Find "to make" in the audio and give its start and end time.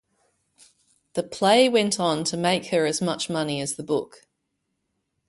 2.23-2.65